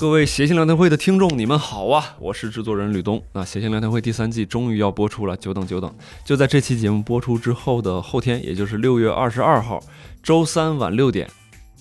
[0.00, 2.16] 各位谐星聊天会的听众，你们好啊！
[2.18, 3.22] 我是制作人吕东。
[3.34, 5.94] 那谐星聊天会第三季终于要播出了，久等久等。
[6.24, 9.78] 就在这期节目播出之后的后天，也就是六月二十二号
[10.22, 11.28] 周三晚六点，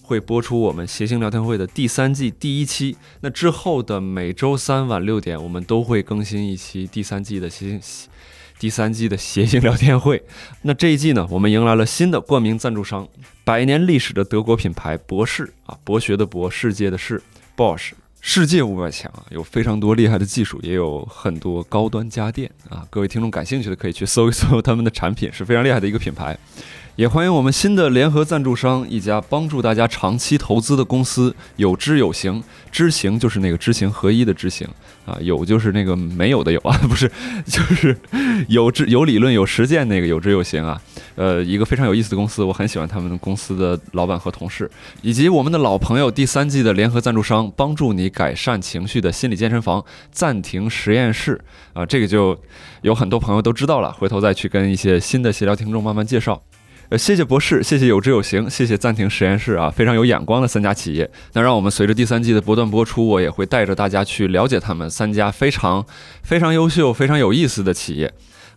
[0.01, 2.97] 会播出我们谐星聊天会的第三季第一期。
[3.21, 7.81] 那之后的每周三晚六点，我们都会更新一期第三季的谐星
[8.59, 10.21] 第三季的谐星聊天会。
[10.63, 13.07] 那这一季呢，我们迎来了新的冠名赞助商，
[13.45, 17.23] 百年历史的德国品牌博士啊，博学的博，世界的世
[17.56, 17.92] ，Bosch。
[18.21, 22.86] 世界五百强啊，有非常多厉害的技术，也有很多高端家电啊。
[22.89, 26.37] 各位听众感兴趣的可以去搜一搜他们的产品，是非常厉害的一个品牌。
[26.95, 32.44] 也欢迎我们新的联合赞助商，一家帮助大家长期投资的公司——有知有行。
[32.72, 34.67] 知行就是那个知行合一的知行
[35.06, 37.09] 啊， 有就是那个没有的有啊，不是，
[37.47, 37.97] 就是
[38.50, 40.80] 有知有理论有实践那个有知有行啊。
[41.19, 51.38] 呃，一个非常有意思的公司，我很喜欢他们公司的老板和同事，以及我们的老朋友第三季的联合赞助商，帮助你改善情绪的心理健身房暂停实验室
[51.73, 52.40] 啊，这个就
[52.84, 56.42] 有很多朋友都知道了，回头再去跟一些新的协调听众慢慢介绍。
[56.90, 61.08] 呃，谢谢博士，谢谢有知有行，谢谢暂停实验室啊，非常有眼光的三家企业。
[61.34, 65.86] 那让我们随着第三季的不断播出，我也会带着大家去了解他们三家非常
[66.23, 68.12] 非常优秀、非常有意思的企业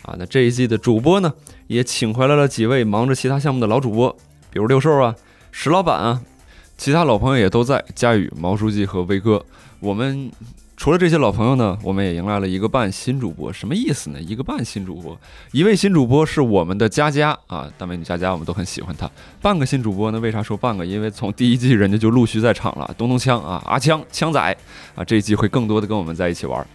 [0.05, 0.17] 啊。
[0.19, 1.31] 那这一季的主播呢，
[1.67, 4.17] 也请回来了几位忙着其他项目的老主播，
[4.51, 5.15] 比如六兽啊、
[5.51, 6.23] 石老板啊，
[6.79, 9.45] 其他老朋友也都在，佳宇、毛书记和威哥，
[9.81, 10.31] 我们。
[10.83, 14.21] 除了这些老朋友呢，我们也迎来了一个半新主播，什么意思呢？
[14.21, 15.17] 一个半新主播，
[15.53, 19.09] 一位新主播是我们的佳佳啊，大美女佳佳，我们都很喜欢她。
[19.41, 20.19] 半个新主播呢？
[20.19, 20.85] 为啥说半个？
[20.85, 24.57] 因为从第一季人家就陆续在场了，咚咚枪啊，阿枪枪仔
[24.97, 26.67] 啊，这一季会更多的跟我们在一起玩。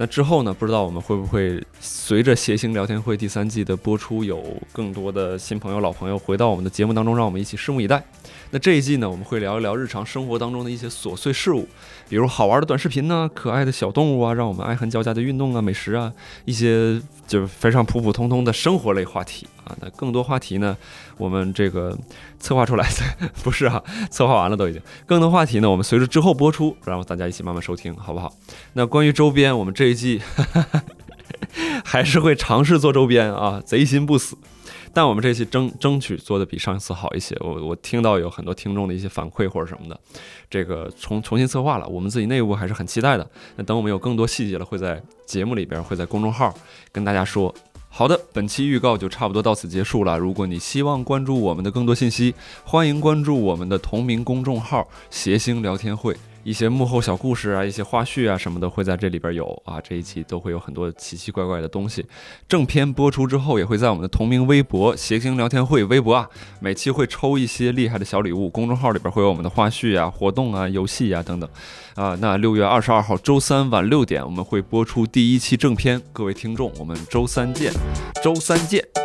[0.00, 0.54] 那之后呢？
[0.54, 8.02] 不知道我们会不会随着谐星聊天会第三季的播出，有更多的新朋友、老朋友回到我们的节目当中，让我们一起拭目以待。
[8.50, 11.68] 那这一季呢，我们会聊一聊日常生活当中的一些琐碎事物，
[12.08, 16.10] 比如好玩的短视频呢，可爱的小动物啊，让我们爱恨交加的运动啊，美食啊，
[16.46, 19.76] 一些就是非常普普通通的生活类话题啊。
[19.82, 20.74] 那更多话题呢，
[21.18, 21.96] 我们这个
[22.40, 24.80] 策划出来的 不是啊，策划完了都已经。
[25.04, 28.32] 更多话题呢，我们随着之后播出，然后大家一起慢慢收听，好不好？
[28.72, 30.20] 那关于周边，我们这一季
[31.84, 34.36] 还是会尝试做周边啊，贼心不死。
[34.92, 40.00] 但我们这期争争取做的比上一次好一些，我我听到有很多听众的一些反馈或者什么的，
[40.50, 43.28] 这个重重新策划了，我们自己内部还是很期待的。
[43.54, 46.52] 那等我们有更多细节了，会在节目里边，会在公众号
[46.90, 47.54] 跟大家说。
[47.88, 50.16] 好的，本期预告就差不多到此结束了。
[50.16, 52.34] 如果你希望关注我们的更多信息，
[52.64, 56.16] 欢迎关注我们的同名公众号“谐星聊天会”。
[56.42, 62.04] 一些幕后小故事啊，一些花絮啊什么的会在这里边有啊，这一期都会有很多奇奇怪怪的东西。
[62.48, 66.28] 正片播出之后，也会在我们的同名微博“谐星聊天会”微博啊，
[66.60, 68.48] 每期会抽一些厉害的小礼物。
[68.48, 71.48] 公众号里边会有我们的花絮啊、活动啊、游戏啊等等
[71.94, 72.16] 啊。
[72.20, 76.00] 那六月二十二号周三晚六点，我们会播出第一期正片。
[76.12, 77.72] 各位听众，我们周三见，
[78.22, 78.99] 周三见。